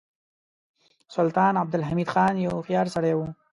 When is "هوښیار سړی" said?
2.57-3.13